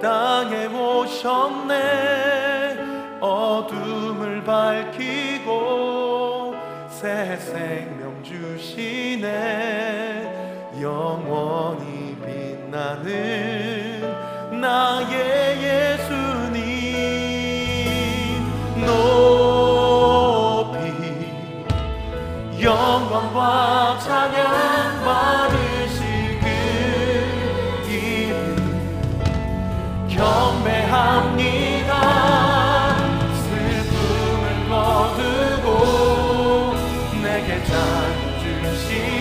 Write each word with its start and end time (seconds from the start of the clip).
땅에 0.00 0.66
오셨네. 0.66 1.76
어둠을 3.20 4.44
밝히고 4.44 6.54
새 6.88 7.36
생명 7.36 8.22
주시네. 8.22 9.26
영원히 10.80 12.16
빛나는 12.24 14.14
나의 14.60 15.62
예수님. 15.62 16.86
높이 18.84 20.76
영광과 22.62 23.98
찬양과 23.98 25.35
내게 37.46 37.62
찾주시 37.62 39.15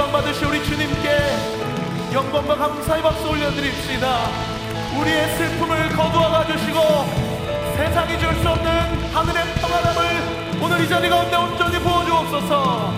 영광받으시 0.00 0.44
우리 0.46 0.64
주님께 0.64 1.18
영광과 2.14 2.56
감사의 2.56 3.02
박수 3.02 3.28
올려드립시다. 3.28 4.30
우리의 4.98 5.36
슬픔을 5.36 5.90
거두어가 5.90 6.46
주시고 6.46 6.80
세상이 7.76 8.18
줄 8.18 8.34
수 8.40 8.48
없는 8.48 9.14
하늘의 9.14 9.54
평안함을 9.56 10.62
오늘 10.62 10.80
이 10.80 10.88
자리 10.88 11.08
가운데 11.10 11.36
온전히 11.36 11.78
부어주옵소서. 11.80 12.94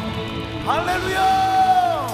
할렐루야! 0.65 2.07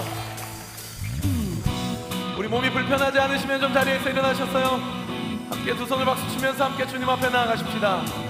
우리 2.38 2.48
몸이 2.48 2.70
불편하지 2.70 3.18
않으시면 3.18 3.60
좀 3.60 3.74
자리에서 3.74 4.08
일어나셨어요? 4.08 4.80
함께 5.50 5.76
두 5.76 5.84
손을 5.84 6.06
박수 6.06 6.26
치면서 6.30 6.64
함께 6.64 6.86
주님 6.86 7.06
앞에 7.06 7.28
나아가십시다. 7.28 8.27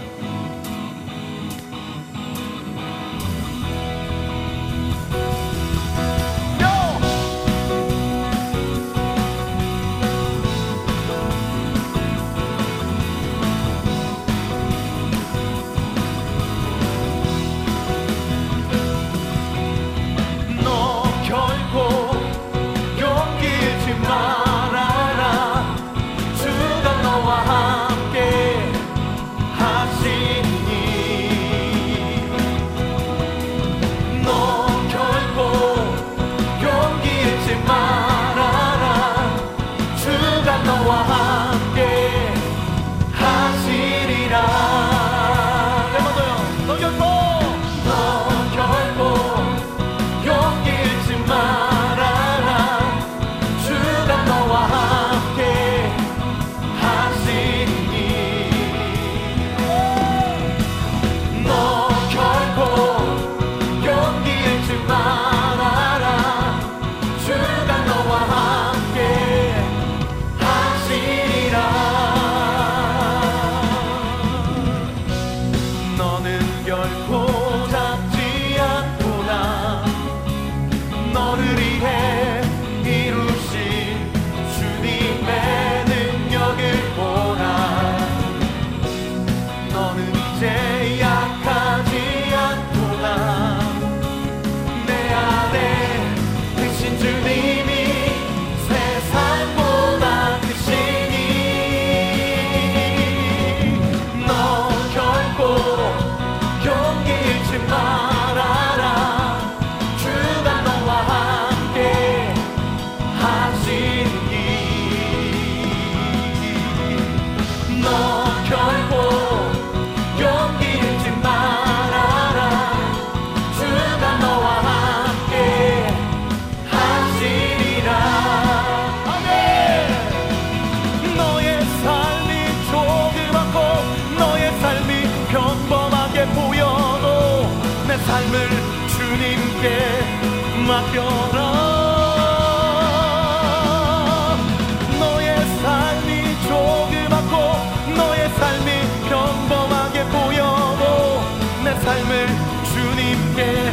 주님께 153.39 153.71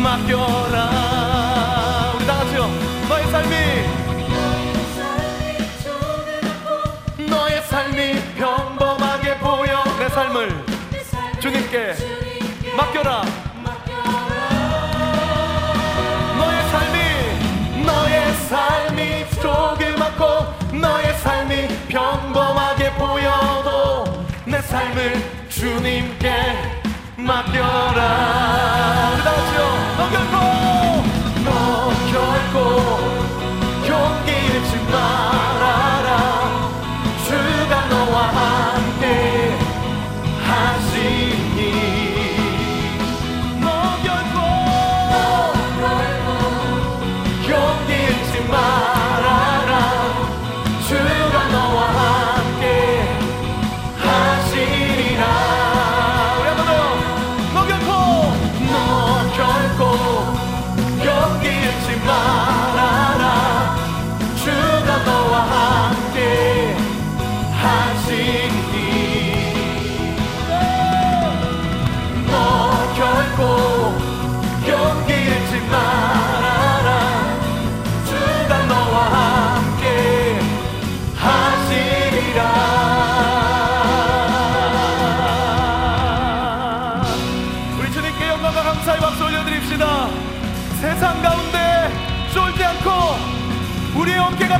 맡겨라. 0.00 0.78
우리 2.14 2.24
다 2.24 2.36
같이요. 2.38 2.70
너의 3.08 3.26
삶이 3.32 3.56
너의 7.28 7.62
삶이 7.62 8.20
평범하게 8.36 9.38
보여. 9.38 9.82
내 9.98 10.08
삶을 10.08 10.64
주님께 11.40 11.94
맡겨라. 12.76 13.24
삶이 18.48 19.24
조그맣고 19.40 20.24
너의 20.76 21.14
삶이 21.20 21.68
평범하게 21.88 22.92
보여도 22.92 24.04
내 24.44 24.60
삶을 24.60 25.14
주님께 25.48 26.81
맡겨라. 27.22 29.12
우리 29.14 29.22
다 29.22 29.32
같이요. 29.32 29.60
너 29.96 30.10
결코 30.10 30.36
너 31.44 31.90
결코 32.10 33.01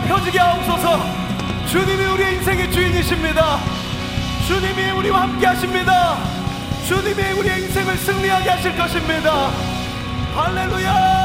펴지게 0.02 0.38
하옵소서. 0.38 1.00
주님이 1.66 2.04
우리의 2.04 2.34
인생의 2.34 2.70
주인이십니다. 2.70 3.58
주님이 4.46 4.90
우리와 4.90 5.22
함께 5.22 5.46
하십니다. 5.46 6.18
주님이 6.86 7.32
우리의 7.32 7.62
인생을 7.62 7.96
승리하게 7.96 8.50
하실 8.50 8.76
것입니다. 8.76 9.50
할렐루야 10.34 11.21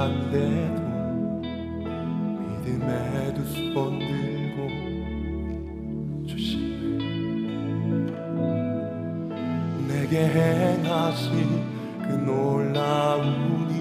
한데도 0.00 0.80
믿음에 2.64 3.34
두 3.34 3.44
손 3.44 3.98
들고 3.98 4.56
주시네 6.26 6.96
내게 9.86 10.14
행하신 10.26 11.28
그 12.02 12.08
놀라운 12.24 13.68
일. 13.70 13.80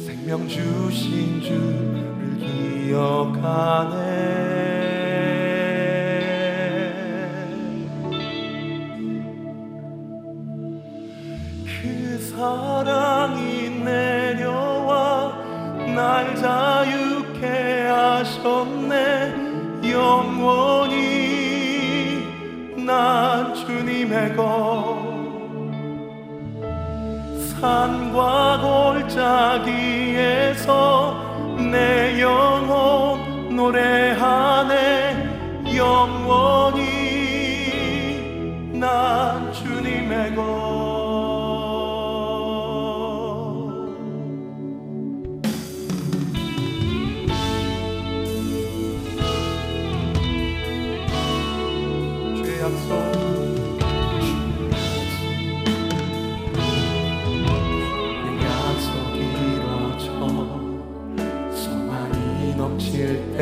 생명 0.00 0.48
주신 0.48 1.42
주를 1.42 2.38
기억하네. 2.86 3.96
영원히 20.46 22.22
난 22.76 23.52
주님의 23.52 24.36
것. 24.36 25.04
산과 27.60 28.60
골짜기에서 29.64 30.76
내 31.72 32.05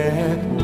that 0.04 0.63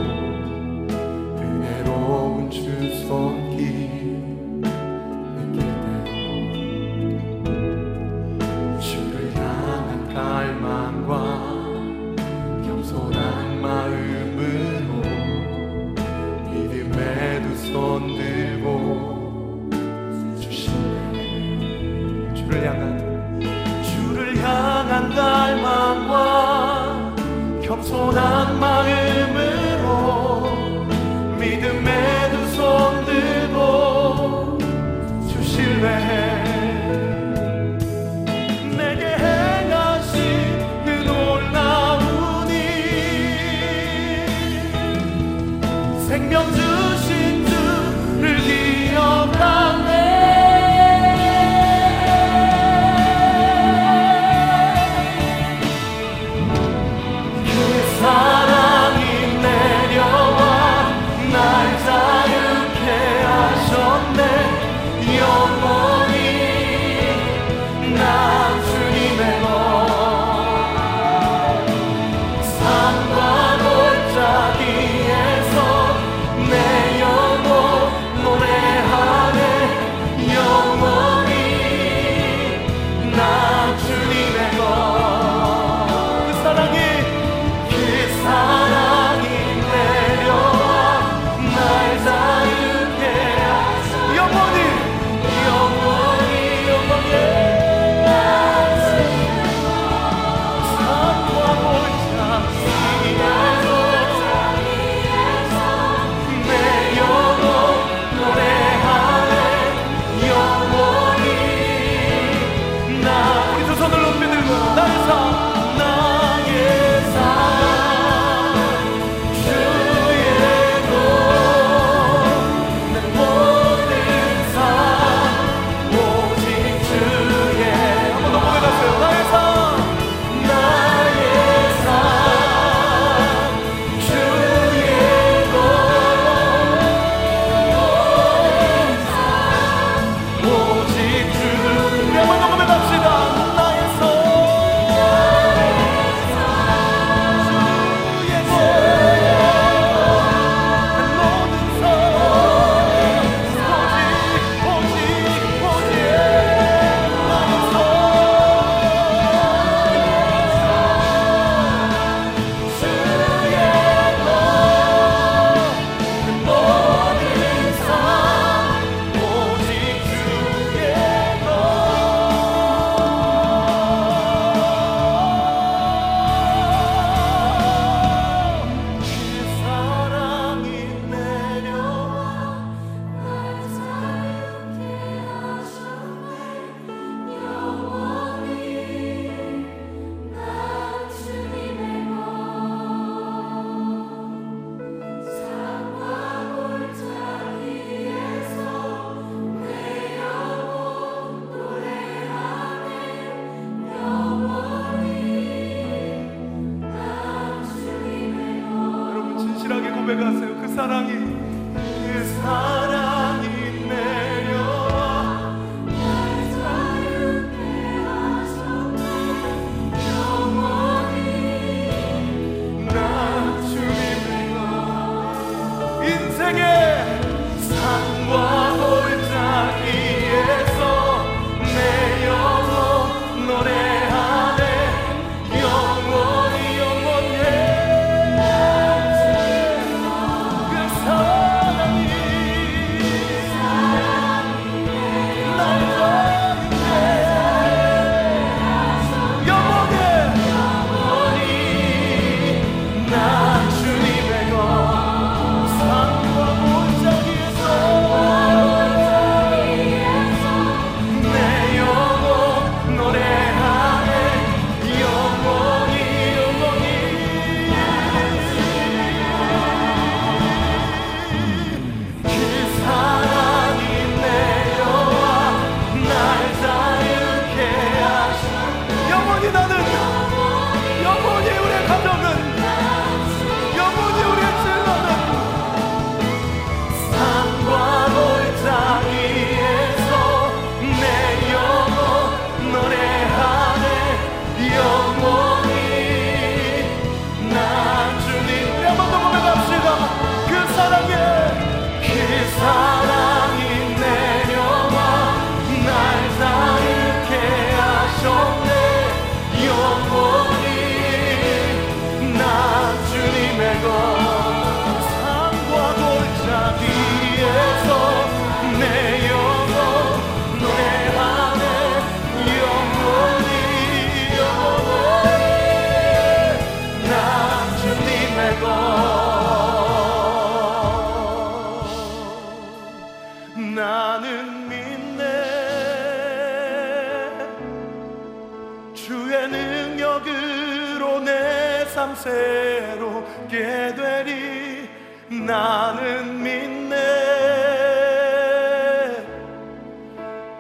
참 342.00 342.14
새롭게 342.14 343.94
되리 343.94 344.88
나는 345.28 346.42
믿네. 346.42 346.96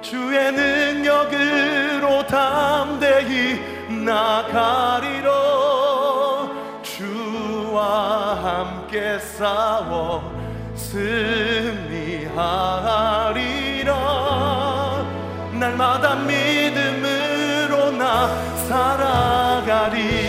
주의 0.02 0.52
능력으로 0.52 2.26
담대히 2.26 3.58
나가리로 4.04 5.30
주와 6.82 8.34
함께 8.44 9.18
싸워 9.18 10.30
승리하리라. 10.74 11.54
날마다 15.58 16.16
믿음으로 16.16 17.92
나 17.92 18.28
살아가리. 18.68 20.19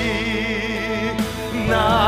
now. 1.71 2.00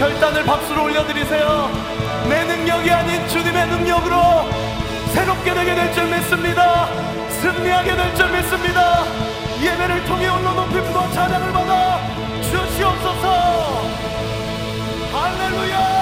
결단을 0.00 0.42
박수로 0.44 0.84
올려드리세요. 0.84 1.70
내 2.26 2.44
능력이 2.44 2.90
아닌 2.90 3.28
주님의 3.28 3.66
능력으로 3.66 4.16
새롭게 5.12 5.52
되게 5.52 5.74
될 5.74 5.92
줄 5.92 6.06
믿습니다. 6.06 6.88
승리하게 7.28 7.96
될 7.96 8.14
줄 8.14 8.30
믿습니다. 8.32 9.04
예배를 9.62 10.02
통해 10.06 10.26
올로 10.28 10.54
높임과 10.54 11.10
찬양을 11.10 11.52
받아 11.52 12.00
주시옵소서. 12.40 13.82
할렐루야! 15.12 15.99